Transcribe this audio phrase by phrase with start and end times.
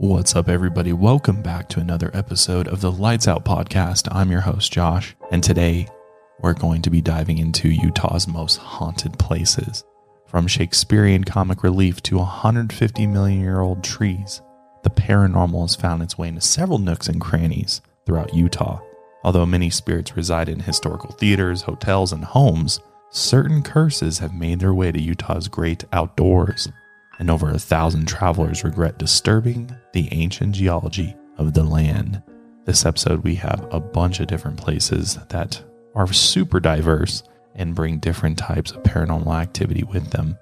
[0.00, 0.92] What's up, everybody?
[0.92, 4.06] Welcome back to another episode of the Lights Out Podcast.
[4.12, 5.88] I'm your host, Josh, and today
[6.38, 9.82] we're going to be diving into Utah's most haunted places.
[10.24, 14.40] From Shakespearean comic relief to 150 million year old trees,
[14.84, 18.80] the paranormal has found its way into several nooks and crannies throughout Utah.
[19.24, 22.78] Although many spirits reside in historical theaters, hotels, and homes,
[23.10, 26.68] certain curses have made their way to Utah's great outdoors
[27.18, 32.22] and over a thousand travelers regret disturbing the ancient geology of the land.
[32.64, 35.62] This episode, we have a bunch of different places that
[35.94, 37.22] are super diverse
[37.54, 40.36] and bring different types of paranormal activity with them.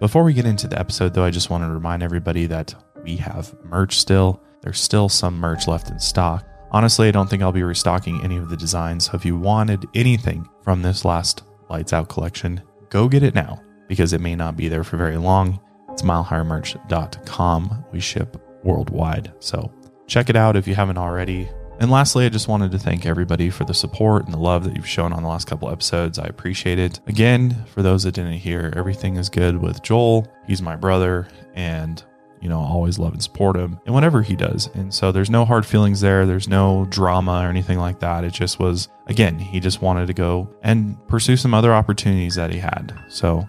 [0.00, 3.16] Before we get into the episode, though, I just want to remind everybody that we
[3.16, 4.40] have merch still.
[4.62, 6.46] There's still some merch left in stock.
[6.70, 9.06] Honestly, I don't think I'll be restocking any of the designs.
[9.06, 13.62] So if you wanted anything from this last Lights Out collection, go get it now
[13.88, 15.60] because it may not be there for very long.
[15.94, 17.84] It's milehighermerch.com.
[17.92, 19.32] We ship worldwide.
[19.38, 19.72] So
[20.08, 21.48] check it out if you haven't already.
[21.78, 24.74] And lastly, I just wanted to thank everybody for the support and the love that
[24.74, 26.18] you've shown on the last couple episodes.
[26.18, 26.98] I appreciate it.
[27.06, 30.26] Again, for those that didn't hear, everything is good with Joel.
[30.48, 32.02] He's my brother and
[32.40, 34.68] you know, always love and support him and whatever he does.
[34.74, 36.26] And so there's no hard feelings there.
[36.26, 38.22] There's no drama or anything like that.
[38.22, 42.52] It just was, again, he just wanted to go and pursue some other opportunities that
[42.52, 42.92] he had.
[43.08, 43.48] So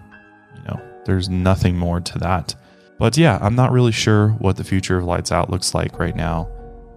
[1.06, 2.54] there's nothing more to that.
[2.98, 6.16] But yeah, I'm not really sure what the future of Lights Out looks like right
[6.16, 6.48] now.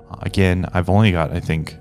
[0.09, 1.77] Uh, again, I've only got, I think,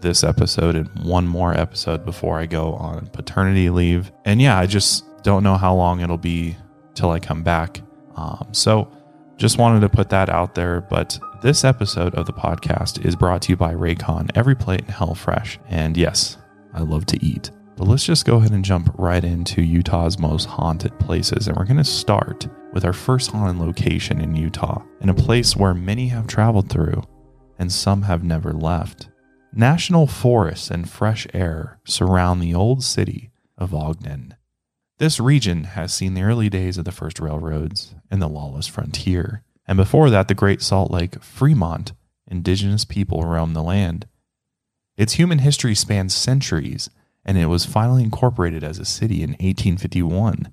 [0.00, 4.12] this episode and one more episode before I go on paternity leave.
[4.24, 6.56] And yeah, I just don't know how long it'll be
[6.94, 7.80] till I come back.
[8.16, 8.90] Um, so
[9.36, 10.80] just wanted to put that out there.
[10.82, 14.86] But this episode of the podcast is brought to you by Raycon, every plate in
[14.86, 15.58] HelloFresh.
[15.68, 16.36] And yes,
[16.74, 17.50] I love to eat.
[17.76, 21.48] But let's just go ahead and jump right into Utah's most haunted places.
[21.48, 25.56] And we're going to start with our first haunted location in Utah, in a place
[25.56, 27.02] where many have traveled through
[27.58, 29.08] and some have never left.
[29.52, 34.34] National forests and fresh air surround the old city of Ogden.
[34.98, 39.44] This region has seen the early days of the first railroads and the lawless frontier,
[39.66, 41.92] and before that, the Great Salt Lake, Fremont,
[42.28, 44.06] indigenous people roamed the land.
[44.96, 46.90] Its human history spans centuries
[47.24, 50.52] and it was finally incorporated as a city in 1851.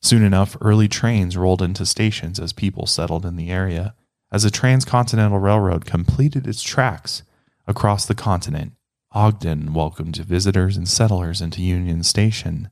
[0.00, 3.94] Soon enough, early trains rolled into stations as people settled in the area.
[4.30, 7.22] As the Transcontinental Railroad completed its tracks
[7.66, 8.72] across the continent,
[9.12, 12.68] Ogden welcomed visitors and settlers into Union Station.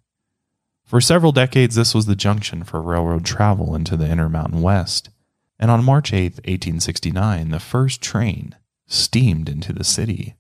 [0.84, 5.10] For several decades, this was the junction for railroad travel into the Intermountain West.
[5.58, 8.54] And on March 8, 1869, the first train
[8.86, 10.36] steamed into the city.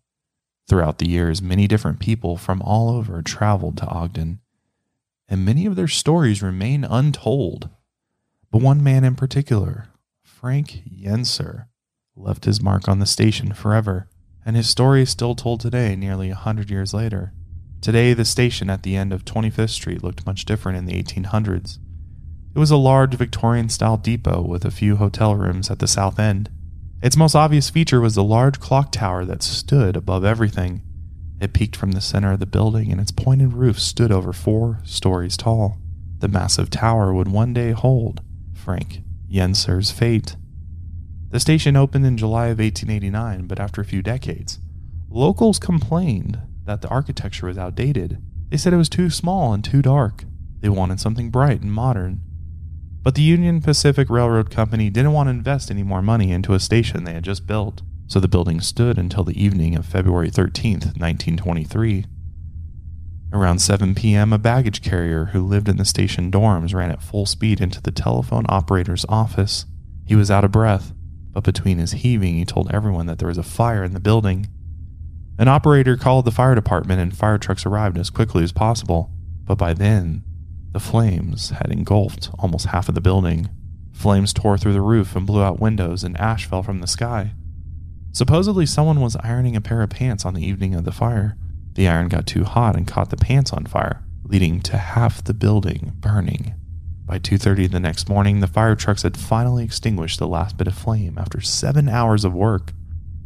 [0.68, 4.40] Throughout the years, many different people from all over traveled to Ogden,
[5.28, 7.68] and many of their stories remain untold.
[8.50, 9.88] But one man in particular,
[10.24, 11.66] Frank Yenser,
[12.16, 14.08] left his mark on the station forever,
[14.44, 17.32] and his story is still told today, nearly a hundred years later.
[17.80, 21.78] Today, the station at the end of 25th Street looked much different in the 1800s.
[22.54, 26.18] It was a large Victorian style depot with a few hotel rooms at the south
[26.18, 26.48] end.
[27.06, 30.82] Its most obvious feature was the large clock tower that stood above everything.
[31.40, 34.80] It peaked from the center of the building, and its pointed roof stood over four
[34.82, 35.78] stories tall.
[36.18, 38.22] The massive tower would one day hold
[38.54, 40.34] Frank Yenser's fate.
[41.30, 44.58] The station opened in July of 1889, but after a few decades,
[45.08, 48.20] locals complained that the architecture was outdated.
[48.48, 50.24] They said it was too small and too dark.
[50.58, 52.22] They wanted something bright and modern.
[53.06, 56.58] But the Union Pacific Railroad Company didn't want to invest any more money into a
[56.58, 60.72] station they had just built, so the building stood until the evening of February 13,
[60.72, 62.04] 1923.
[63.32, 67.26] Around 7 p.m., a baggage carrier who lived in the station dorms ran at full
[67.26, 69.66] speed into the telephone operator's office.
[70.04, 70.92] He was out of breath,
[71.30, 74.48] but between his heaving, he told everyone that there was a fire in the building.
[75.38, 79.12] An operator called the fire department, and fire trucks arrived as quickly as possible.
[79.44, 80.24] But by then,
[80.72, 83.48] the flames had engulfed almost half of the building.
[83.92, 87.32] Flames tore through the roof and blew out windows, and ash fell from the sky.
[88.12, 91.36] Supposedly, someone was ironing a pair of pants on the evening of the fire.
[91.74, 95.34] The iron got too hot and caught the pants on fire, leading to half the
[95.34, 96.54] building burning.
[97.04, 100.74] By 2:30 the next morning, the fire trucks had finally extinguished the last bit of
[100.74, 102.72] flame after 7 hours of work.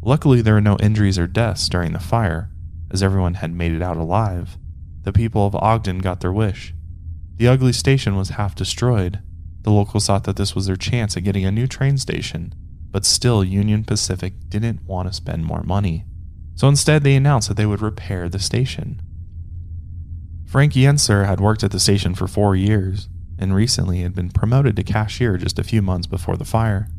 [0.01, 2.49] Luckily, there were no injuries or deaths during the fire,
[2.91, 4.57] as everyone had made it out alive.
[5.03, 6.73] The people of Ogden got their wish.
[7.41, 9.19] The ugly station was half destroyed.
[9.63, 12.53] The locals thought that this was their chance at getting a new train station,
[12.91, 16.05] but still Union Pacific didn't want to spend more money.
[16.53, 19.01] So instead, they announced that they would repair the station.
[20.45, 23.09] Frank Yenser had worked at the station for four years
[23.39, 26.89] and recently had been promoted to cashier just a few months before the fire.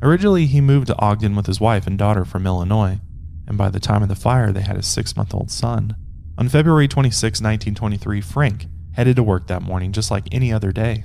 [0.00, 3.00] Originally, he moved to Ogden with his wife and daughter from Illinois,
[3.48, 5.96] and by the time of the fire, they had a six month old son.
[6.38, 11.04] On February 26, 1923, Frank headed to work that morning just like any other day.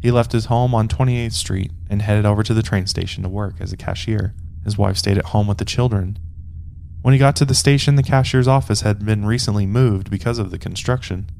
[0.00, 3.28] He left his home on 28th Street and headed over to the train station to
[3.28, 4.34] work as a cashier.
[4.64, 6.18] His wife stayed at home with the children.
[7.02, 10.50] When he got to the station, the cashier's office had been recently moved because of
[10.50, 11.30] the construction.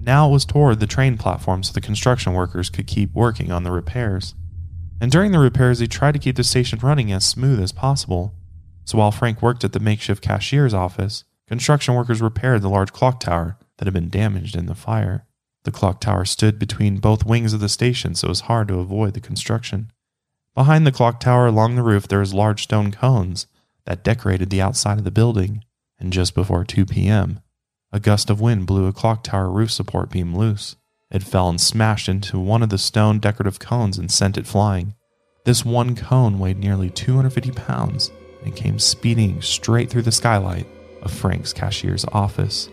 [0.00, 3.64] Now it was toward the train platform so the construction workers could keep working on
[3.64, 4.34] the repairs.
[5.00, 8.34] And during the repairs, he tried to keep the station running as smooth as possible.
[8.84, 13.20] So while Frank worked at the makeshift cashier's office, construction workers repaired the large clock
[13.20, 15.25] tower that had been damaged in the fire.
[15.66, 18.78] The clock tower stood between both wings of the station, so it was hard to
[18.78, 19.90] avoid the construction.
[20.54, 23.48] Behind the clock tower along the roof, there was large stone cones
[23.84, 25.64] that decorated the outside of the building,
[25.98, 27.40] and just before 2 p.m.,
[27.92, 30.76] a gust of wind blew a clock tower roof support beam loose.
[31.10, 34.94] It fell and smashed into one of the stone decorative cones and sent it flying.
[35.46, 38.12] This one cone weighed nearly 250 pounds
[38.44, 40.68] and came speeding straight through the skylight
[41.02, 42.68] of Frank's cashier's office.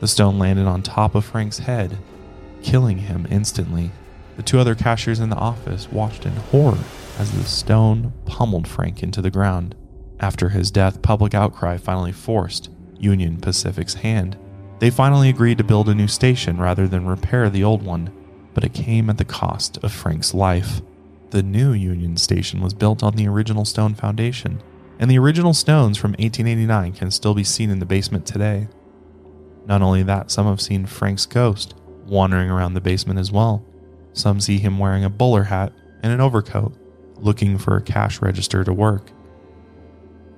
[0.00, 1.96] The stone landed on top of Frank's head,
[2.62, 3.90] killing him instantly.
[4.36, 6.78] The two other cashiers in the office watched in horror
[7.18, 9.74] as the stone pummeled Frank into the ground.
[10.20, 14.36] After his death, public outcry finally forced Union Pacific's hand.
[14.78, 18.10] They finally agreed to build a new station rather than repair the old one,
[18.52, 20.82] but it came at the cost of Frank's life.
[21.30, 24.62] The new Union Station was built on the original stone foundation,
[24.98, 28.68] and the original stones from 1889 can still be seen in the basement today.
[29.66, 31.74] Not only that, some have seen Frank's ghost
[32.06, 33.64] wandering around the basement as well.
[34.12, 35.72] Some see him wearing a bowler hat
[36.02, 36.72] and an overcoat,
[37.16, 39.10] looking for a cash register to work.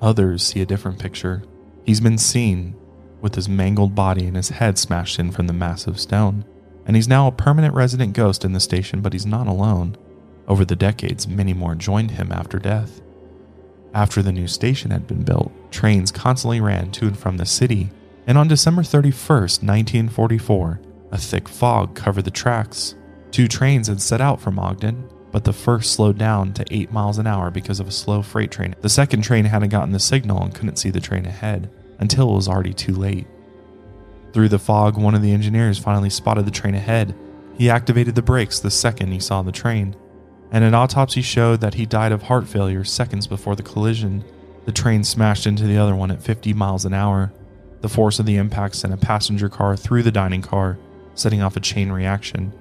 [0.00, 1.42] Others see a different picture.
[1.84, 2.74] He's been seen
[3.20, 6.44] with his mangled body and his head smashed in from the massive stone.
[6.86, 9.96] And he's now a permanent resident ghost in the station, but he's not alone.
[10.46, 13.02] Over the decades, many more joined him after death.
[13.92, 17.90] After the new station had been built, trains constantly ran to and from the city,
[18.26, 20.80] and on December 31st, 1944,
[21.10, 22.94] a thick fog covered the tracks.
[23.30, 27.18] Two trains had set out from Ogden, but the first slowed down to 8 miles
[27.18, 28.74] an hour because of a slow freight train.
[28.80, 32.34] The second train hadn't gotten the signal and couldn't see the train ahead until it
[32.34, 33.26] was already too late.
[34.32, 37.14] Through the fog, one of the engineers finally spotted the train ahead.
[37.56, 39.96] He activated the brakes the second he saw the train,
[40.50, 44.24] and an autopsy showed that he died of heart failure seconds before the collision.
[44.64, 47.32] The train smashed into the other one at 50 miles an hour.
[47.80, 50.78] The force of the impact sent a passenger car through the dining car,
[51.18, 52.52] setting off a chain reaction.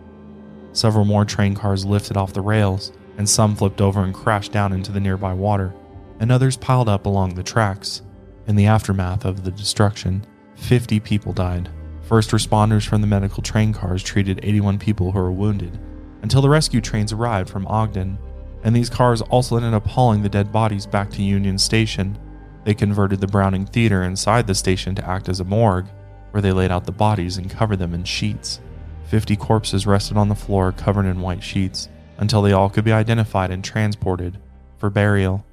[0.73, 4.73] Several more train cars lifted off the rails, and some flipped over and crashed down
[4.73, 5.73] into the nearby water,
[6.19, 8.01] and others piled up along the tracks.
[8.47, 10.25] In the aftermath of the destruction,
[10.55, 11.69] 50 people died.
[12.03, 15.77] First responders from the medical train cars treated 81 people who were wounded
[16.21, 18.17] until the rescue trains arrived from Ogden,
[18.63, 22.17] and these cars also ended up hauling the dead bodies back to Union Station.
[22.63, 25.87] They converted the Browning Theater inside the station to act as a morgue,
[26.31, 28.59] where they laid out the bodies and covered them in sheets.
[29.05, 31.87] 50 corpses rested on the floor covered in white sheets
[32.17, 34.37] until they all could be identified and transported
[34.77, 35.45] for burial.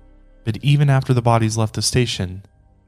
[0.44, 2.42] But even after the bodies left the station,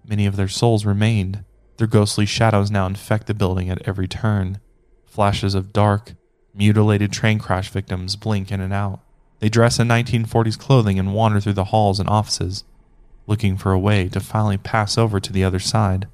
[0.08, 1.44] Many of their souls remained.
[1.78, 4.60] Their ghostly shadows now infect the building at every turn.
[5.04, 6.12] Flashes of dark,
[6.54, 9.00] mutilated train crash victims blink in and out.
[9.40, 12.64] They dress in 1940s clothing and wander through the halls and offices,
[13.26, 16.06] looking for a way to finally pass over to the other side.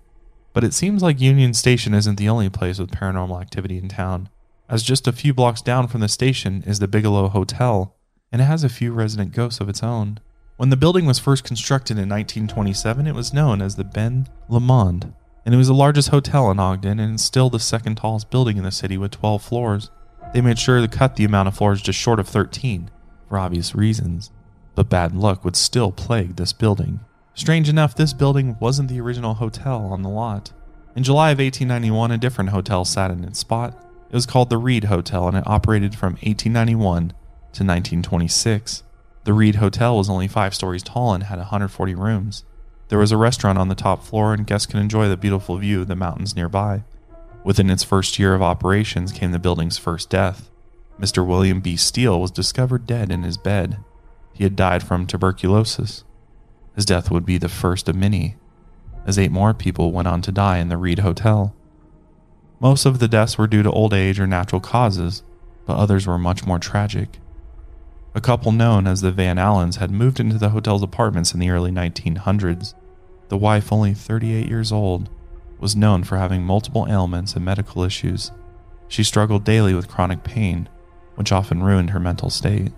[0.53, 4.29] But it seems like Union Station isn't the only place with paranormal activity in town,
[4.69, 7.95] as just a few blocks down from the station is the Bigelow Hotel,
[8.31, 10.19] and it has a few resident ghosts of its own.
[10.57, 15.15] When the building was first constructed in 1927, it was known as the Ben Lomond,
[15.45, 18.65] and it was the largest hotel in Ogden and still the second tallest building in
[18.65, 19.91] the city with 12 floors.
[20.33, 22.91] They made sure to cut the amount of floors just short of 13,
[23.29, 24.31] for obvious reasons,
[24.75, 27.01] but bad luck would still plague this building.
[27.35, 30.53] Strange enough, this building wasn't the original hotel on the lot.
[30.95, 33.75] In July of 1891, a different hotel sat in its spot.
[34.11, 38.83] It was called the Reed Hotel and it operated from 1891 to 1926.
[39.25, 42.45] The Reed Hotel was only five stories tall and had 140 rooms.
[42.89, 45.81] There was a restaurant on the top floor, and guests could enjoy the beautiful view
[45.81, 46.85] of the mountains nearby.
[47.43, 50.51] Within its first year of operations came the building's first death.
[51.01, 51.27] Mr.
[51.27, 51.77] William B.
[51.77, 53.79] Steele was discovered dead in his bed.
[54.35, 56.05] He had died from tuberculosis.
[56.75, 58.37] His death would be the first of many,
[59.07, 61.55] as eight more people went on to die in the Reed Hotel.
[62.61, 65.23] Most of the deaths were due to old age or natural causes,
[65.67, 67.19] but others were much more tragic.
[68.14, 71.50] A couple known as the Van Allens had moved into the hotel's apartments in the
[71.50, 72.75] early 1900s.
[73.29, 75.09] The wife, only 38 years old,
[75.59, 78.31] was known for having multiple ailments and medical issues.
[78.88, 80.69] She struggled daily with chronic pain,
[81.14, 82.73] which often ruined her mental state.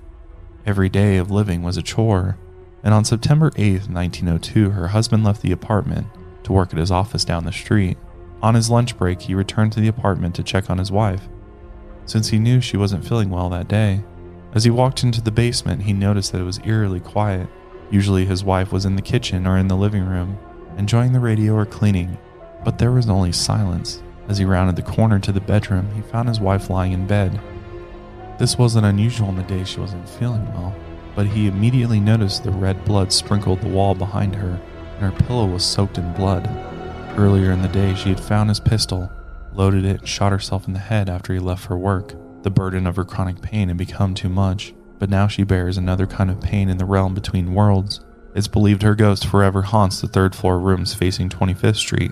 [0.64, 2.38] Every day of living was a chore,
[2.84, 6.06] and on September 8, 1902, her husband left the apartment
[6.44, 7.96] to work at his office down the street.
[8.42, 11.22] On his lunch break, he returned to the apartment to check on his wife,
[12.04, 14.04] since he knew she wasn't feeling well that day.
[14.52, 17.48] As he walked into the basement, he noticed that it was eerily quiet.
[17.90, 20.38] Usually, his wife was in the kitchen or in the living room,
[20.76, 22.18] enjoying the radio or cleaning,
[22.64, 24.02] but there was only silence.
[24.28, 27.40] As he rounded the corner to the bedroom, he found his wife lying in bed.
[28.38, 30.74] This wasn't unusual on the day she wasn't feeling well,
[31.14, 34.60] but he immediately noticed the red blood sprinkled the wall behind her,
[34.98, 36.48] and her pillow was soaked in blood.
[37.16, 39.10] Earlier in the day, she had found his pistol,
[39.52, 42.14] loaded it, and shot herself in the head after he left for work.
[42.42, 46.06] The burden of her chronic pain had become too much, but now she bears another
[46.06, 48.00] kind of pain in the realm between worlds.
[48.34, 52.10] It's believed her ghost forever haunts the third floor rooms facing 25th Street,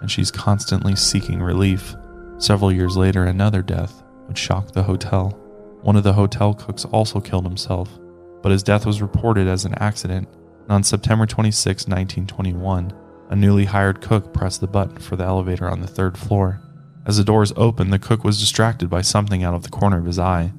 [0.00, 1.94] and she's constantly seeking relief.
[2.38, 5.30] Several years later, another death would shock the hotel.
[5.82, 7.99] One of the hotel cooks also killed himself,
[8.42, 10.28] but his death was reported as an accident.
[10.62, 12.92] And on September 26, 1921,
[13.30, 16.60] a newly hired cook pressed the button for the elevator on the third floor.
[17.06, 20.04] As the doors opened, the cook was distracted by something out of the corner of
[20.04, 20.52] his eye,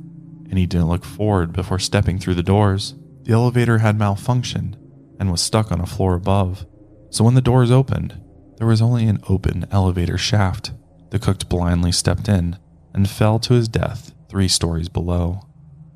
[0.50, 2.96] and he didn't look forward before stepping through the doors.
[3.24, 4.76] The elevator had malfunctioned
[5.20, 6.66] and was stuck on a floor above.
[7.10, 8.22] So when the doors opened,
[8.58, 10.72] there was only an open elevator shaft.
[11.12, 12.58] The cook blindly stepped in
[12.94, 15.42] and fell to his death three stories below.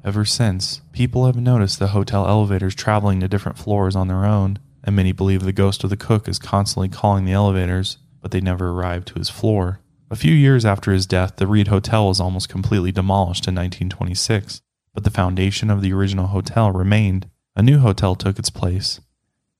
[0.06, 4.60] Ever since, people have noticed the hotel elevators traveling to different floors on their own,
[4.84, 8.40] and many believe the ghost of the cook is constantly calling the elevators, but they
[8.40, 9.80] never arrive to his floor.
[10.12, 14.62] A few years after his death, the Reed Hotel was almost completely demolished in 1926,
[14.94, 17.28] but the foundation of the original hotel remained.
[17.56, 19.02] A new hotel took its place,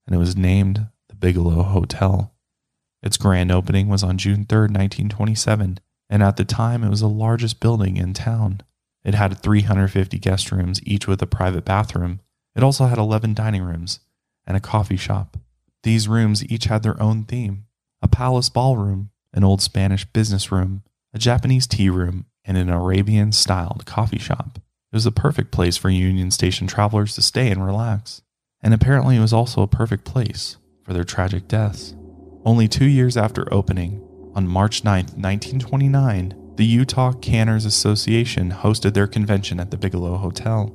[0.06, 2.36] and it was named the Bigelow Hotel.
[3.02, 7.10] Its grand opening was on June 3, 1927, and at the time it was the
[7.10, 8.62] largest building in town.
[9.06, 12.20] It had 350 guest rooms, each with a private bathroom.
[12.56, 14.00] It also had 11 dining rooms
[14.48, 15.38] and a coffee shop.
[15.84, 17.66] These rooms each had their own theme
[18.02, 20.84] a palace ballroom, an old Spanish business room,
[21.14, 24.58] a Japanese tea room, and an Arabian styled coffee shop.
[24.58, 28.22] It was a perfect place for Union Station travelers to stay and relax.
[28.62, 31.96] And apparently, it was also a perfect place for their tragic deaths.
[32.44, 34.02] Only two years after opening,
[34.36, 40.72] on March 9, 1929, the Utah Canners Association hosted their convention at the Bigelow Hotel.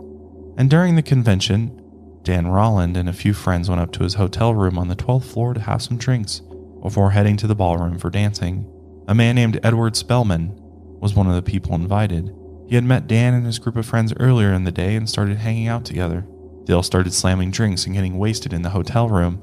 [0.58, 1.80] And during the convention,
[2.22, 5.24] Dan Rolland and a few friends went up to his hotel room on the 12th
[5.24, 6.42] floor to have some drinks
[6.82, 8.70] before heading to the ballroom for dancing.
[9.08, 10.54] A man named Edward Spellman
[11.00, 12.34] was one of the people invited.
[12.68, 15.38] He had met Dan and his group of friends earlier in the day and started
[15.38, 16.26] hanging out together.
[16.66, 19.36] They all started slamming drinks and getting wasted in the hotel room.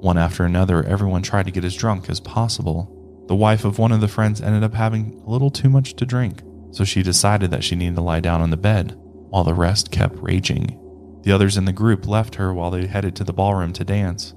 [0.00, 2.97] One after another, everyone tried to get as drunk as possible.
[3.28, 6.06] The wife of one of the friends ended up having a little too much to
[6.06, 8.94] drink, so she decided that she needed to lie down on the bed,
[9.28, 10.80] while the rest kept raging.
[11.22, 14.32] The others in the group left her while they headed to the ballroom to dance.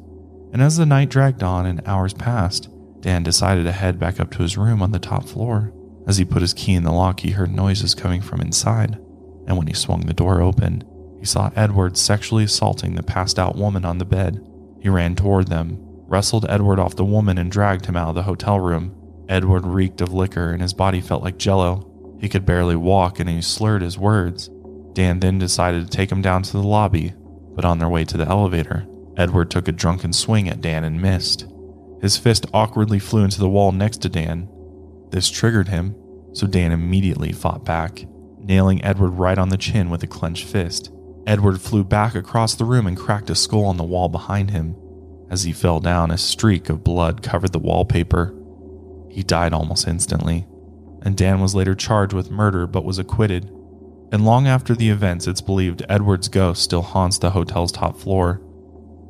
[0.51, 2.69] And as the night dragged on and hours passed,
[2.99, 5.73] Dan decided to head back up to his room on the top floor.
[6.05, 8.95] As he put his key in the lock, he heard noises coming from inside,
[9.47, 10.83] and when he swung the door open,
[11.17, 14.45] he saw Edward sexually assaulting the passed out woman on the bed.
[14.81, 15.77] He ran toward them,
[16.11, 18.93] wrestled Edward off the woman and dragged him out of the hotel room.
[19.29, 21.87] Edward reeked of liquor and his body felt like jello.
[22.19, 24.49] He could barely walk and he slurred his words.
[24.93, 27.13] Dan then decided to take him down to the lobby,
[27.55, 31.01] but on their way to the elevator, Edward took a drunken swing at Dan and
[31.01, 31.45] missed.
[32.01, 34.49] His fist awkwardly flew into the wall next to Dan.
[35.11, 35.95] This triggered him,
[36.33, 38.05] so Dan immediately fought back,
[38.37, 40.91] nailing Edward right on the chin with a clenched fist.
[41.25, 44.75] Edward flew back across the room and cracked a skull on the wall behind him.
[45.31, 48.35] As he fell down, a streak of blood covered the wallpaper.
[49.09, 50.45] He died almost instantly,
[51.03, 53.45] and Dan was later charged with murder but was acquitted.
[54.11, 58.41] And long after the events, it's believed Edward's ghost still haunts the hotel's top floor.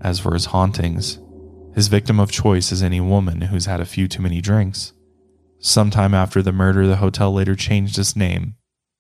[0.02, 1.18] As for his hauntings,
[1.74, 4.94] his victim of choice is any woman who's had a few too many drinks.
[5.58, 8.54] Sometime after the murder, the hotel later changed its name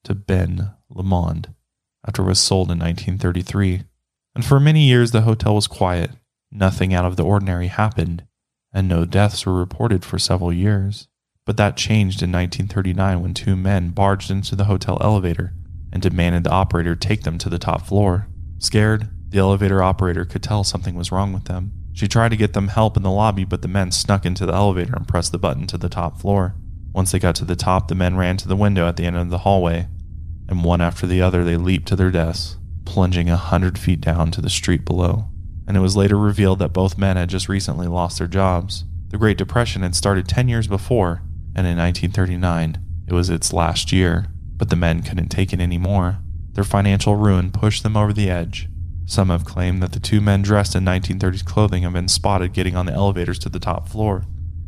[0.06, 1.54] to Ben Lomond
[2.08, 3.84] after it was sold in 1933.
[4.34, 6.12] And for many years, the hotel was quiet
[6.53, 8.25] Nothing out of the ordinary happened,
[8.74, 11.08] and no deaths were reported for several years.
[11.46, 15.53] But that changed in 1939 when two men barged into the hotel elevator
[15.93, 18.27] and demanded the operator take them to the top floor.
[18.60, 21.72] Scared, the elevator operator could tell something was wrong with them.
[21.93, 24.53] She tried to get them help in the lobby, but the men snuck into the
[24.53, 26.55] elevator and pressed the button to the top floor.
[26.93, 29.15] Once they got to the top, the men ran to the window at the end
[29.15, 29.88] of the hallway,
[30.50, 34.31] and one after the other they leaped to their deaths, plunging a hundred feet down
[34.31, 35.30] to the street below
[35.72, 38.84] and it was later revealed that both men had just recently lost their jobs.
[39.08, 41.22] The Great Depression had started 10 years before,
[41.56, 44.25] and in 1939, it was its last year,
[44.58, 46.18] but the men couldn't take it anymore.
[46.51, 48.68] Their financial ruin pushed them over the edge,
[49.06, 52.75] Some have claimed that the two men dressed in 1930s clothing have been spotted getting
[52.75, 54.25] on the elevators to the top floor.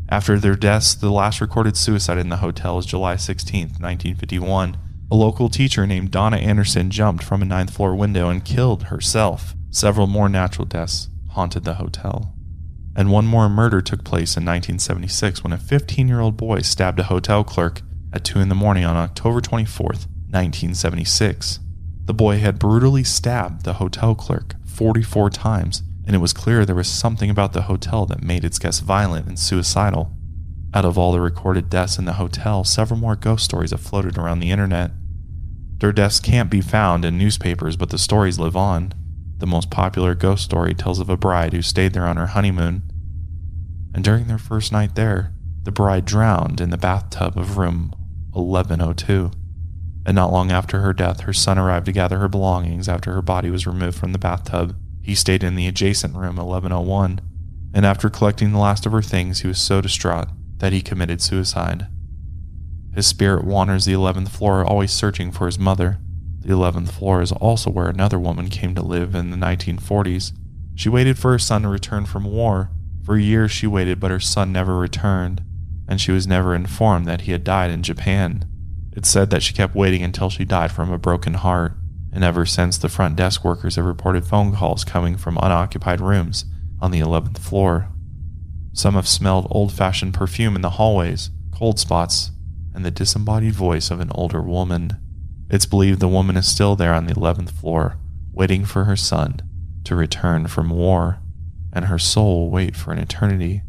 [0.08, 4.78] After their deaths, the last recorded suicide in the hotel is July 16, 1951.
[5.12, 9.54] A local teacher named Donna Anderson jumped from a ninth floor window and killed herself.
[9.74, 12.32] Several more natural deaths haunted the hotel.
[12.96, 17.00] And one more murder took place in 1976 when a 15 year old boy stabbed
[17.00, 17.82] a hotel clerk
[18.14, 21.60] at 2 in the morning on October 24, 1976.
[22.06, 26.76] The boy had brutally stabbed the hotel clerk 44 times, and it was clear there
[26.76, 30.12] was something about the hotel that made its guests violent and suicidal.
[30.76, 34.20] Out of all the recorded deaths in the hotel, several more ghost stories have floated
[34.20, 34.92] around the internet.
[35.80, 38.94] Their deaths can't be found in newspapers, but the stories live on.
[39.44, 42.82] The most popular ghost story tells of a bride who stayed there on her honeymoon.
[43.94, 45.34] And during their first night there,
[45.64, 47.94] the bride drowned in the bathtub of room
[48.32, 49.32] 1102.
[50.06, 53.22] And not long after her death, her son arrived to gather her belongings after her
[53.22, 54.78] body was removed from the bathtub.
[55.02, 57.20] He stayed in the adjacent room 1101,
[57.74, 61.22] and after collecting the last of her things, he was so distraught that he committed
[61.22, 61.88] suicide.
[62.96, 66.00] His spirit wanders the 11th floor, always searching for his mother.
[66.44, 70.34] The 11th floor is also where another woman came to live in the 1940s.
[70.76, 72.70] She waited for her son to return from war.
[73.06, 75.42] For years she waited, but her son never returned,
[75.88, 78.46] and she was never informed that he had died in Japan.
[78.92, 81.74] It's said that she kept waiting until she died from a broken heart,
[82.12, 86.46] and ever since the front desk workers have reported phone calls coming from unoccupied rooms
[86.82, 87.88] on the 11th floor.
[88.74, 92.32] Some have smelled old fashioned perfume in the hallways, cold spots,
[92.74, 94.98] and the disembodied voice of an older woman.
[95.54, 98.00] It's believed the woman is still there on the 11th floor,
[98.32, 99.40] waiting for her son
[99.84, 101.20] to return from war,
[101.72, 103.62] and her soul will wait for an eternity.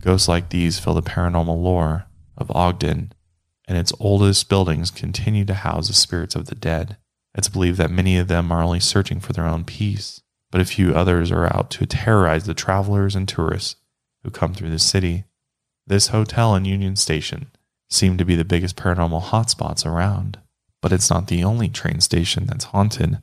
[0.00, 2.06] Ghosts like these fill the paranormal lore
[2.38, 3.12] of Ogden,
[3.68, 6.96] and its oldest buildings continue to house the spirits of the dead.
[7.34, 10.64] It's believed that many of them are only searching for their own peace, but a
[10.64, 13.76] few others are out to terrorize the travelers and tourists
[14.24, 15.24] who come through the city.
[15.86, 17.50] This hotel and Union Station
[17.90, 20.38] seem to be the biggest paranormal hotspots around
[20.86, 23.18] but it's not the only train station that's haunted.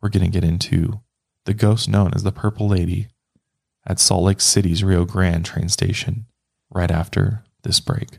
[0.00, 1.00] We're going to get into
[1.44, 3.08] the ghost known as the Purple Lady
[3.84, 6.26] at Salt Lake City's Rio Grande train station
[6.70, 8.18] right after this break.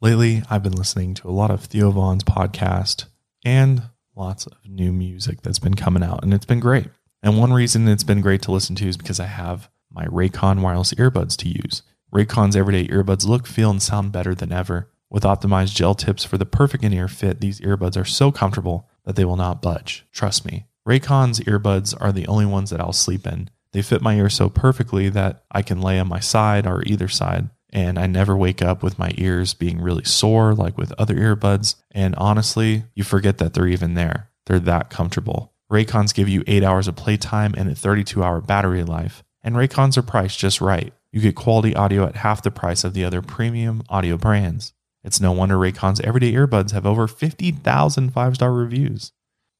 [0.00, 3.06] Lately, I've been listening to a lot of Theo Von's podcast
[3.44, 3.82] and
[4.14, 6.86] lots of new music that's been coming out, and it's been great.
[7.20, 10.60] And one reason it's been great to listen to is because I have my Raycon
[10.60, 11.82] wireless earbuds to use.
[12.14, 14.88] Raycon's everyday earbuds look, feel, and sound better than ever.
[15.10, 18.88] With optimized gel tips for the perfect in ear fit, these earbuds are so comfortable
[19.04, 20.06] that they will not budge.
[20.12, 20.66] Trust me.
[20.88, 23.50] Raycon's earbuds are the only ones that I'll sleep in.
[23.72, 27.08] They fit my ear so perfectly that I can lay on my side or either
[27.08, 31.16] side, and I never wake up with my ears being really sore like with other
[31.16, 31.74] earbuds.
[31.90, 34.30] And honestly, you forget that they're even there.
[34.46, 35.52] They're that comfortable.
[35.70, 39.96] Raycons give you 8 hours of playtime and a 32 hour battery life, and Raycons
[39.96, 40.92] are priced just right.
[41.12, 44.72] You get quality audio at half the price of the other premium audio brands.
[45.02, 49.12] It's no wonder Raycon's everyday earbuds have over 50,000 five star reviews.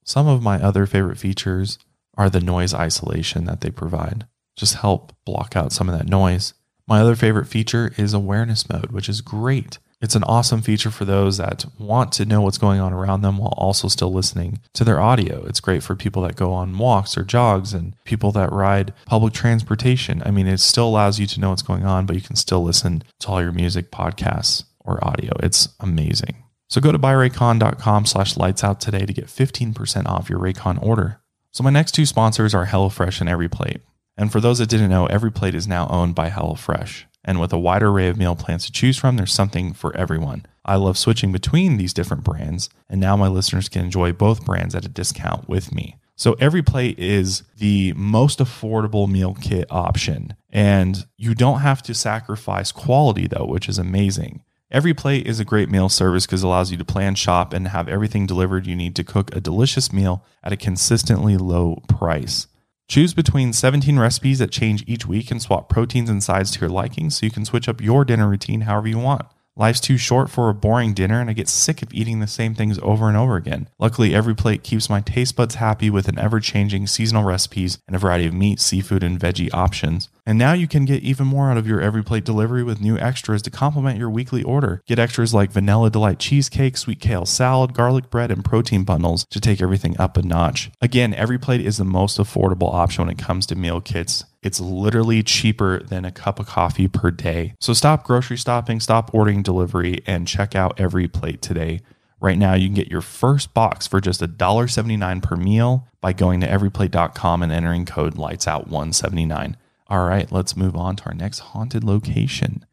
[0.05, 1.79] Some of my other favorite features
[2.17, 4.27] are the noise isolation that they provide.
[4.57, 6.55] Just help block out some of that noise.
[6.87, 9.79] My other favorite feature is awareness mode, which is great.
[10.01, 13.37] It's an awesome feature for those that want to know what's going on around them
[13.37, 15.45] while also still listening to their audio.
[15.45, 19.35] It's great for people that go on walks or jogs and people that ride public
[19.35, 20.23] transportation.
[20.25, 22.63] I mean, it still allows you to know what's going on, but you can still
[22.63, 25.33] listen to all your music podcasts or audio.
[25.41, 26.45] It's amazing.
[26.69, 31.21] So go to buyraycon.com slash lights out today to get 15% off your Raycon order.
[31.53, 33.81] So my next two sponsors are HelloFresh and EveryPlate.
[34.17, 37.05] And for those that didn't know, EveryPlate is now owned by HelloFresh.
[37.25, 40.47] And with a wide array of meal plans to choose from, there's something for everyone.
[40.65, 44.75] I love switching between these different brands, and now my listeners can enjoy both brands
[44.75, 45.97] at a discount with me.
[46.17, 52.73] So EveryPlate is the most affordable meal kit option, and you don't have to sacrifice
[52.73, 54.45] quality though, which is amazing.
[54.73, 57.89] EveryPlate is a great meal service because it allows you to plan, shop, and have
[57.89, 62.47] everything delivered you need to cook a delicious meal at a consistently low price.
[62.87, 66.71] Choose between 17 recipes that change each week and swap proteins and sides to your
[66.71, 69.27] liking so you can switch up your dinner routine however you want.
[69.57, 72.55] Life's too short for a boring dinner, and I get sick of eating the same
[72.55, 73.69] things over and over again.
[73.81, 77.97] Luckily, every plate keeps my taste buds happy with an ever changing seasonal recipes and
[77.97, 80.09] a variety of meat, seafood, and veggie options.
[80.31, 82.97] And now you can get even more out of your every plate delivery with new
[82.97, 84.81] extras to complement your weekly order.
[84.87, 89.41] Get extras like vanilla delight cheesecake, sweet kale salad, garlic bread, and protein bundles to
[89.41, 90.71] take everything up a notch.
[90.81, 94.25] Again, every plate is the most affordable option when it comes to meal kits.
[94.41, 97.55] It's literally cheaper than a cup of coffee per day.
[97.59, 101.81] So stop grocery stopping, stop ordering delivery, and check out every plate today.
[102.21, 106.41] Right now, you can get your first box for just $1.79 per meal by going
[106.43, 109.57] to everyplate.com and entering code LightsOut179.
[109.91, 112.65] All right, let's move on to our next haunted location.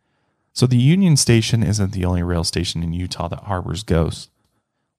[0.54, 4.30] So, the Union Station isn't the only rail station in Utah that harbors ghosts.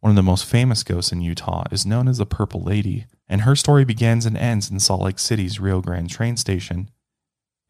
[0.00, 3.42] One of the most famous ghosts in Utah is known as the Purple Lady, and
[3.42, 6.90] her story begins and ends in Salt Lake City's Rio Grande train station.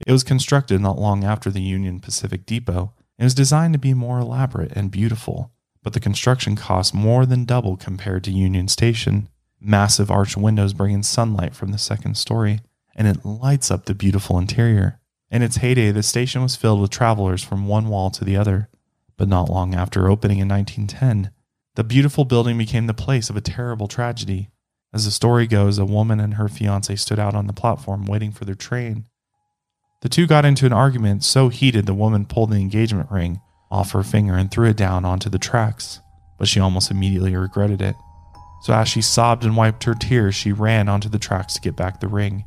[0.06, 3.94] It was constructed not long after the Union Pacific Depot and was designed to be
[3.94, 9.28] more elaborate and beautiful but the construction cost more than double compared to Union Station.
[9.60, 12.60] Massive arched windows bring in sunlight from the second story,
[12.98, 15.00] and it lights up the beautiful interior.
[15.30, 18.68] In its heyday, the station was filled with travelers from one wall to the other.
[19.16, 21.30] But not long after opening in 1910,
[21.76, 24.50] the beautiful building became the place of a terrible tragedy.
[24.92, 28.32] As the story goes, a woman and her fiance stood out on the platform waiting
[28.32, 29.04] for their train.
[30.02, 33.92] The two got into an argument so heated the woman pulled the engagement ring off
[33.92, 36.00] her finger and threw it down onto the tracks,
[36.38, 37.96] but she almost immediately regretted it.
[38.62, 41.76] So as she sobbed and wiped her tears, she ran onto the tracks to get
[41.76, 42.44] back the ring.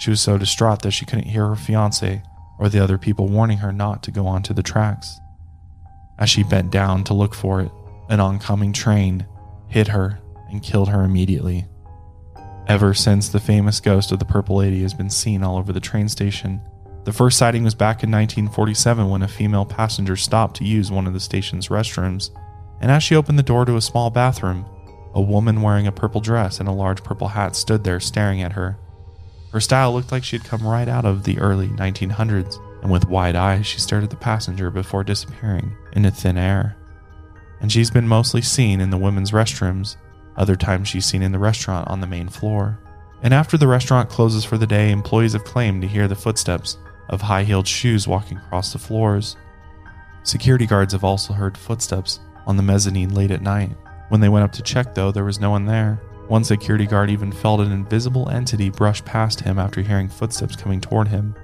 [0.00, 2.22] She was so distraught that she couldn't hear her fiance
[2.58, 5.20] or the other people warning her not to go onto the tracks.
[6.18, 7.70] As she bent down to look for it,
[8.08, 9.26] an oncoming train
[9.68, 10.18] hit her
[10.50, 11.66] and killed her immediately.
[12.66, 15.80] Ever since, the famous ghost of the Purple Lady has been seen all over the
[15.80, 16.60] train station
[17.04, 21.06] the first sighting was back in 1947 when a female passenger stopped to use one
[21.06, 22.30] of the station's restrooms,
[22.80, 24.66] and as she opened the door to a small bathroom,
[25.14, 28.52] a woman wearing a purple dress and a large purple hat stood there staring at
[28.52, 28.78] her.
[29.52, 33.08] Her style looked like she had come right out of the early 1900s, and with
[33.08, 36.76] wide eyes, she stared at the passenger before disappearing into thin air.
[37.60, 39.96] And she's been mostly seen in the women's restrooms,
[40.36, 42.78] other times she's seen in the restaurant on the main floor.
[43.22, 46.78] And after the restaurant closes for the day, employees have claimed to hear the footsteps
[47.08, 49.36] of high heeled shoes walking across the floors.
[50.22, 53.76] Security guards have also heard footsteps on the mezzanine late at night.
[54.08, 56.00] When they went up to check, though, there was no one there.
[56.30, 60.80] One security guard even felt an invisible entity brush past him after hearing footsteps coming
[60.80, 61.34] toward him.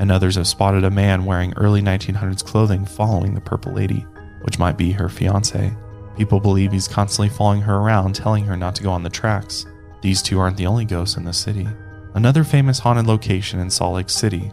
[0.00, 4.04] And others have spotted a man wearing early 1900s clothing following the Purple Lady,
[4.42, 5.72] which might be her fiance.
[6.16, 9.66] People believe he's constantly following her around, telling her not to go on the tracks.
[10.02, 11.68] These two aren't the only ghosts in the city.
[12.14, 14.50] Another famous haunted location in Salt Lake City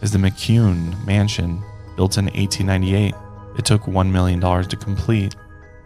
[0.00, 1.62] is the McCune Mansion,
[1.94, 3.14] built in 1898.
[3.58, 5.36] It took $1 million to complete,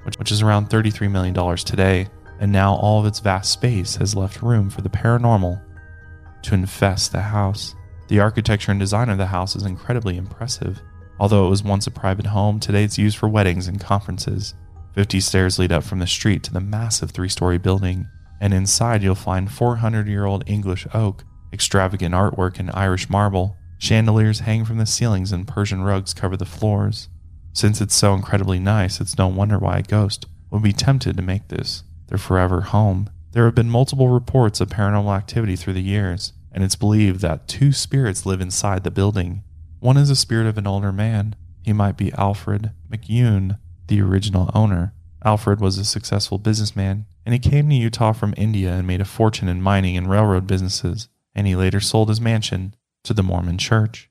[0.04, 2.06] which, is around $33 million today,
[2.40, 5.60] and now all of its vast space has left room for the paranormal
[6.42, 7.74] to infest the house.
[8.08, 10.80] The architecture and design of the house is incredibly impressive.
[11.20, 14.54] Although it was once a private home, today it's used for weddings and conferences.
[14.94, 18.08] 50 stairs lead up from the street to the massive three story building,
[18.40, 24.40] and inside you'll find 400 year old English oak, extravagant artwork in Irish marble, Chandeliers
[24.40, 27.08] hang from the ceilings and Persian rugs cover the floors.
[27.54, 31.22] Since it's so incredibly nice, it's no wonder why a ghost would be tempted to
[31.22, 33.08] make this their forever home.
[33.32, 37.48] There have been multiple reports of paranormal activity through the years, and it's believed that
[37.48, 39.44] two spirits live inside the building.
[39.78, 41.36] One is the spirit of an older man.
[41.62, 44.92] He might be Alfred McCune, the original owner.
[45.24, 49.04] Alfred was a successful businessman, and he came to Utah from India and made a
[49.04, 53.58] fortune in mining and railroad businesses, and he later sold his mansion to the Mormon
[53.58, 54.10] church.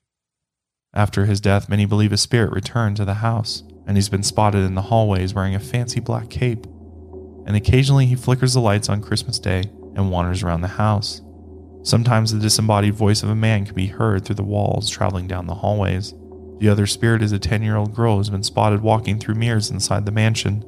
[0.94, 4.64] After his death, many believe his spirit returned to the house, and he's been spotted
[4.64, 6.66] in the hallways wearing a fancy black cape.
[7.46, 11.22] And occasionally he flickers the lights on Christmas Day and wanders around the house.
[11.82, 15.46] Sometimes the disembodied voice of a man can be heard through the walls traveling down
[15.46, 16.14] the hallways.
[16.58, 19.70] The other spirit is a 10 year old girl who's been spotted walking through mirrors
[19.70, 20.64] inside the mansion.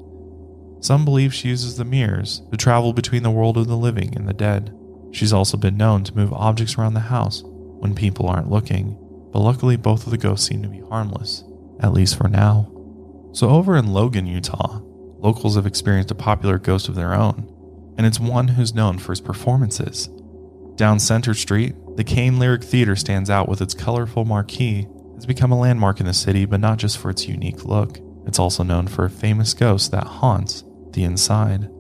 [0.81, 4.27] Some believe she uses the mirrors to travel between the world of the living and
[4.27, 4.75] the dead.
[5.13, 8.97] She's also been known to move objects around the house when people aren't looking,
[9.33, 11.45] but luckily both of the ghosts seem to be harmless,
[11.81, 12.73] at least for now.
[13.33, 14.81] So, over in Logan, Utah,
[15.23, 17.49] locals have experienced a popular ghost of their own,
[17.97, 20.09] and it's one who's known for his performances.
[20.77, 24.87] Down Center Street, the Caine Lyric Theater stands out with its colorful marquee.
[25.17, 27.99] It's become a landmark in the city, but not just for its unique look.
[28.27, 31.71] It's also known for a famous ghost that haunts the inside.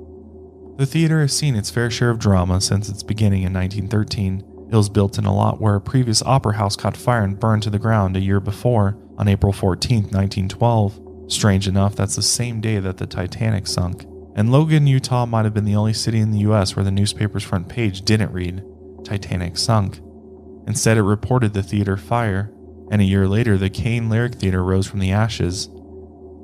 [0.76, 4.76] The theater has seen its fair share of drama since its beginning in 1913, it
[4.76, 7.70] was built in a lot where a previous opera house caught fire and burned to
[7.70, 10.98] the ground a year before, on April 14, 1912.
[11.32, 14.04] Strange enough, that's the same day that the Titanic sunk.
[14.36, 17.42] And Logan, Utah might have been the only city in the US where the newspaper's
[17.42, 18.62] front page didn't read,
[19.02, 20.00] Titanic sunk.
[20.66, 22.52] Instead, it reported the theater fire,
[22.90, 25.70] and a year later, the Caine Lyric Theater rose from the ashes.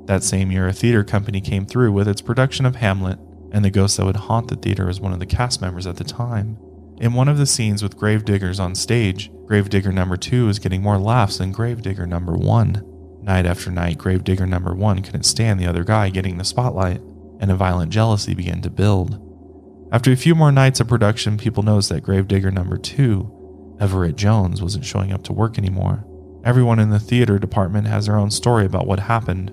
[0.05, 3.19] That same year, a theater company came through with its production of Hamlet,
[3.51, 5.97] and the ghost that would haunt the theater was one of the cast members at
[5.97, 6.57] the time.
[6.97, 10.97] In one of the scenes with Gravediggers on stage, Gravedigger number 2 is getting more
[10.97, 12.88] laughs than Gravedigger number 1.
[13.21, 17.01] Night after night, Gravedigger number 1 couldn't stand the other guy getting the spotlight.
[17.41, 19.17] and a violent jealousy began to build.
[19.93, 23.31] After a few more nights of production, people noticed that Gravedigger number two,
[23.79, 26.05] Everett Jones, wasn't showing up to work anymore.
[26.43, 29.51] Everyone in the theater department has their own story about what happened,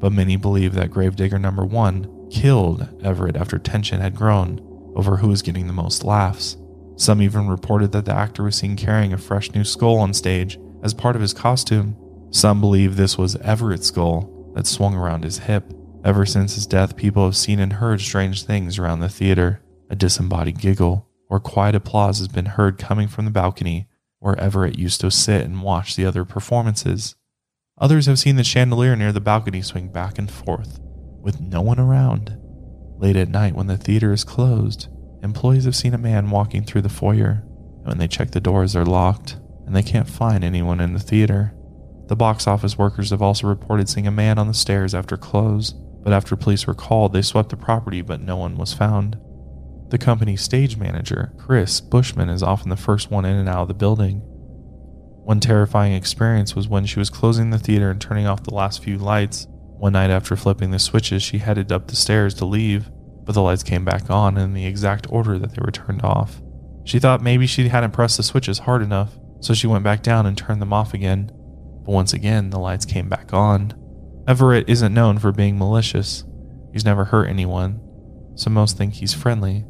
[0.00, 4.60] but many believe that Gravedigger number one killed Everett after tension had grown
[4.96, 6.56] over who was getting the most laughs.
[6.96, 10.58] Some even reported that the actor was seen carrying a fresh new skull on stage
[10.82, 11.96] as part of his costume.
[12.30, 15.72] Some believe this was Everett's skull that swung around his hip.
[16.04, 19.62] Ever since his death, people have seen and heard strange things around the theater.
[19.90, 24.78] A disembodied giggle or quiet applause has been heard coming from the balcony where Everett
[24.78, 27.16] used to sit and watch the other performances.
[27.78, 30.80] Others have seen the chandelier near the balcony swing back and forth
[31.20, 32.38] with no one around.
[32.98, 34.88] Late at night, when the theater is closed,
[35.22, 37.42] employees have seen a man walking through the foyer.
[37.82, 39.36] When they check the doors, they're locked
[39.66, 41.52] and they can't find anyone in the theater.
[42.08, 45.72] The box office workers have also reported seeing a man on the stairs after close,
[45.72, 49.18] but after police were called, they swept the property, but no one was found.
[49.88, 53.68] The company's stage manager, Chris Bushman, is often the first one in and out of
[53.68, 54.22] the building.
[55.24, 58.84] One terrifying experience was when she was closing the theater and turning off the last
[58.84, 59.48] few lights.
[59.78, 62.88] One night after flipping the switches, she headed up the stairs to leave,
[63.24, 66.40] but the lights came back on in the exact order that they were turned off.
[66.84, 70.24] She thought maybe she hadn't pressed the switches hard enough, so she went back down
[70.24, 71.32] and turned them off again.
[71.86, 73.72] But once again, the lights came back on.
[74.26, 76.24] Everett isn't known for being malicious.
[76.72, 77.80] He's never hurt anyone,
[78.34, 79.64] so most think he's friendly.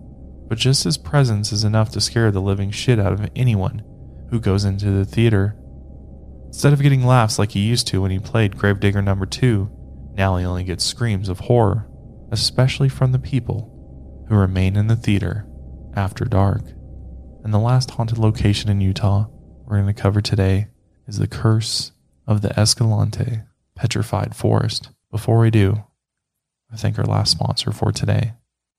[0.48, 3.82] But just his presence is enough to scare the living shit out of anyone
[4.30, 5.56] who goes into the theater.
[6.46, 9.70] Instead of getting laughs like he used to when he played Gravedigger number 2,
[10.14, 11.86] now he only gets screams of horror,
[12.32, 15.46] especially from the people who remain in the theater
[15.94, 16.62] after dark.
[17.44, 19.26] And the last haunted location in Utah
[19.66, 20.68] we're going to cover today
[21.06, 21.92] is the curse
[22.26, 23.40] of the Escalante
[23.74, 24.90] Petrified Forest.
[25.10, 25.84] Before we do,
[26.72, 28.32] I thank our last sponsor for today.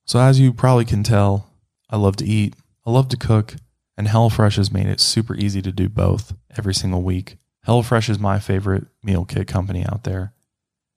[0.05, 1.49] So, as you probably can tell,
[1.89, 2.55] I love to eat,
[2.85, 3.55] I love to cook,
[3.97, 7.37] and HelloFresh has made it super easy to do both every single week.
[7.67, 10.33] HelloFresh is my favorite meal kit company out there.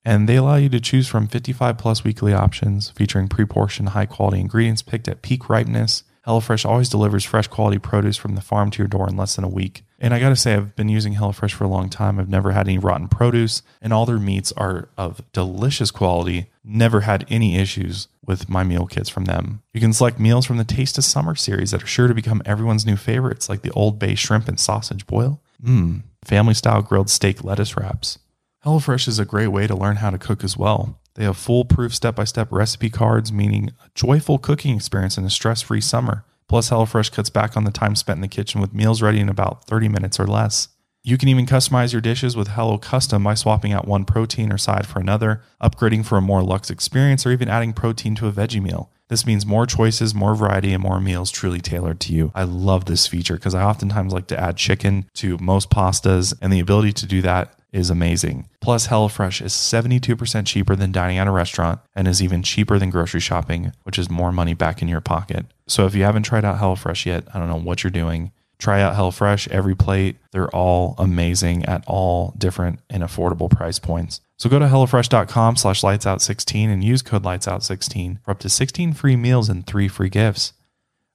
[0.03, 4.05] And they allow you to choose from 55 plus weekly options featuring pre portioned high
[4.05, 6.03] quality ingredients picked at peak ripeness.
[6.25, 9.43] HelloFresh always delivers fresh quality produce from the farm to your door in less than
[9.43, 9.83] a week.
[10.03, 12.19] And I gotta say, I've been using HelloFresh for a long time.
[12.19, 16.49] I've never had any rotten produce, and all their meats are of delicious quality.
[16.63, 19.61] Never had any issues with my meal kits from them.
[19.73, 22.41] You can select meals from the Taste of Summer series that are sure to become
[22.47, 25.39] everyone's new favorites, like the Old Bay shrimp and sausage boil.
[25.63, 28.17] Mmm, family style grilled steak lettuce wraps.
[28.65, 30.99] HelloFresh is a great way to learn how to cook as well.
[31.13, 35.29] They have foolproof step by step recipe cards, meaning a joyful cooking experience in a
[35.29, 36.25] stress free summer.
[36.51, 39.29] Plus, HelloFresh cuts back on the time spent in the kitchen with meals ready in
[39.29, 40.67] about 30 minutes or less.
[41.01, 44.57] You can even customize your dishes with Hello Custom by swapping out one protein or
[44.57, 48.33] side for another, upgrading for a more luxe experience, or even adding protein to a
[48.33, 48.91] veggie meal.
[49.07, 52.33] This means more choices, more variety, and more meals truly tailored to you.
[52.35, 56.51] I love this feature because I oftentimes like to add chicken to most pastas, and
[56.51, 58.49] the ability to do that is amazing.
[58.59, 62.89] Plus, HelloFresh is 72% cheaper than dining at a restaurant and is even cheaper than
[62.89, 65.45] grocery shopping, which is more money back in your pocket.
[65.71, 68.31] So if you haven't tried out HelloFresh yet, I don't know what you're doing.
[68.57, 70.17] Try out HelloFresh, every plate.
[70.31, 74.21] They're all amazing at all different and affordable price points.
[74.37, 79.15] So go to HelloFresh.com slash lightsout16 and use code lightsout16 for up to 16 free
[79.15, 80.53] meals and three free gifts.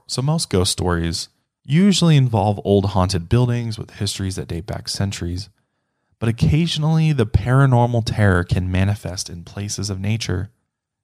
[0.06, 1.28] So most ghost stories
[1.64, 5.50] usually involve old haunted buildings with histories that date back centuries
[6.18, 10.50] but occasionally the paranormal terror can manifest in places of nature.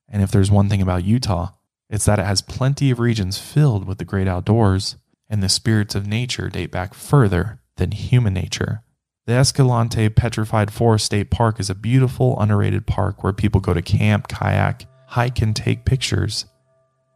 [0.09, 1.51] And if there's one thing about Utah,
[1.93, 4.97] it's that it has plenty of regions filled with the great outdoors,
[5.29, 8.83] and the spirits of nature date back further than human nature.
[9.27, 13.83] The Escalante Petrified Forest State Park is a beautiful, underrated park where people go to
[13.83, 16.47] camp, kayak, hike, and take pictures.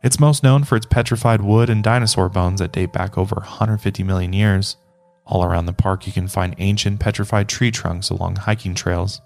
[0.05, 4.03] It's most known for its petrified wood and dinosaur bones that date back over 150
[4.03, 4.77] million years.
[5.25, 9.23] All around the park, you can find ancient petrified tree trunks along hiking trails.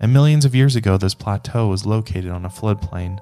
[0.00, 3.18] And millions of years ago, this plateau was located on a floodplain.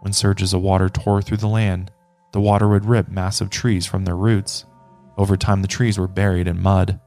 [0.00, 1.90] When surges of water tore through the land,
[2.32, 4.64] the water would rip massive trees from their roots.
[5.16, 7.00] Over time, the trees were buried in mud.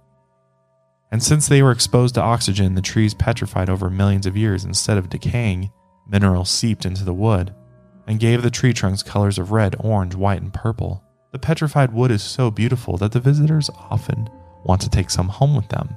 [1.11, 4.97] And since they were exposed to oxygen, the trees petrified over millions of years instead
[4.97, 5.71] of decaying.
[6.07, 7.53] Minerals seeped into the wood
[8.07, 11.03] and gave the tree trunks colors of red, orange, white, and purple.
[11.31, 14.29] The petrified wood is so beautiful that the visitors often
[14.63, 15.95] want to take some home with them.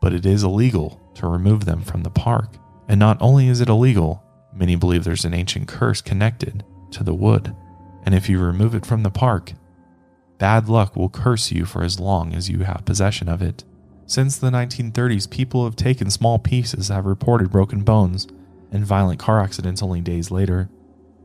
[0.00, 2.56] But it is illegal to remove them from the park.
[2.88, 7.14] And not only is it illegal, many believe there's an ancient curse connected to the
[7.14, 7.54] wood.
[8.04, 9.52] And if you remove it from the park,
[10.38, 13.64] bad luck will curse you for as long as you have possession of it.
[14.06, 18.26] Since the 1930s, people have taken small pieces have reported broken bones
[18.72, 20.68] and violent car accidents only days later.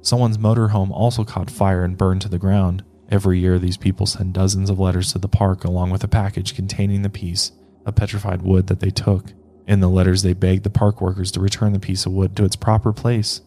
[0.01, 2.83] Someone's motorhome also caught fire and burned to the ground.
[3.09, 6.55] Every year, these people send dozens of letters to the park along with a package
[6.55, 7.51] containing the piece
[7.85, 9.33] of petrified wood that they took.
[9.67, 12.45] In the letters, they begged the park workers to return the piece of wood to
[12.45, 13.41] its proper place.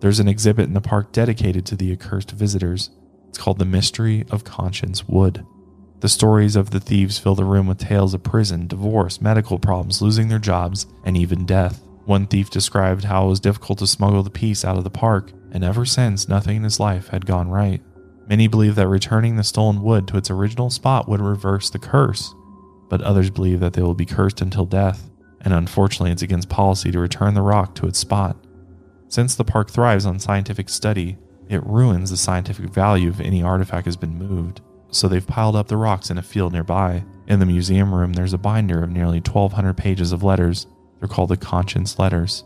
[0.00, 2.90] There's an exhibit in the park dedicated to the accursed visitors.
[3.28, 5.46] It's called The Mystery of Conscience Wood.
[6.00, 10.02] The stories of the thieves fill the room with tales of prison, divorce, medical problems,
[10.02, 11.80] losing their jobs, and even death.
[12.06, 15.30] One thief described how it was difficult to smuggle the piece out of the park,
[15.52, 17.80] and ever since, nothing in his life had gone right.
[18.26, 22.34] Many believe that returning the stolen wood to its original spot would reverse the curse,
[22.88, 25.11] but others believe that they will be cursed until death
[25.42, 28.36] and unfortunately, it's against policy to return the rock to its spot.
[29.08, 33.84] Since the park thrives on scientific study, it ruins the scientific value if any artifact
[33.84, 37.04] has been moved, so they've piled up the rocks in a field nearby.
[37.26, 40.66] In the museum room, there's a binder of nearly 1,200 pages of letters.
[40.98, 42.44] They're called the Conscience Letters,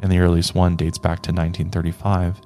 [0.00, 2.40] and the earliest one dates back to 1935.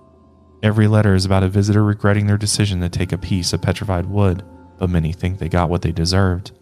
[0.63, 4.07] Every letter is about a visitor regretting their decision to take a piece of petrified
[4.07, 4.45] wood,
[4.79, 6.53] but many think they got what they deserved.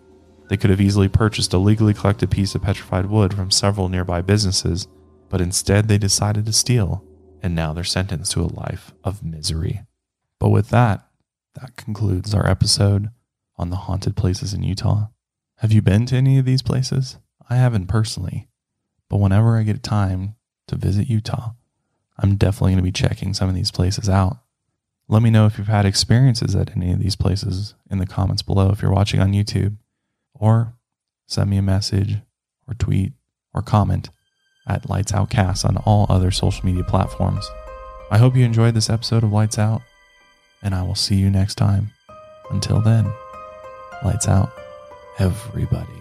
[0.48, 4.22] They could have easily purchased a legally collected piece of petrified wood from several nearby
[4.22, 4.88] businesses,
[5.28, 7.04] but instead they decided to steal,
[7.42, 9.82] and now they're sentenced to a life of misery.
[10.40, 11.06] But with that,
[11.54, 13.10] that concludes our episode
[13.56, 15.08] on the haunted places in Utah.
[15.56, 17.18] Have you been to any of these places?
[17.50, 18.48] I haven't personally,
[19.10, 20.36] but whenever I get time
[20.68, 21.50] to visit Utah,
[22.16, 24.38] I'm definitely going to be checking some of these places out.
[25.08, 28.42] Let me know if you've had experiences at any of these places in the comments
[28.42, 29.76] below if you're watching on YouTube
[30.38, 30.74] or
[31.26, 32.16] send me a message
[32.66, 33.12] or tweet
[33.54, 34.10] or comment
[34.66, 37.48] at Lights Out Cast on all other social media platforms.
[38.10, 39.82] I hope you enjoyed this episode of Lights Out,
[40.62, 41.90] and I will see you next time.
[42.50, 43.12] Until then,
[44.04, 44.50] lights out,
[45.18, 45.97] everybody.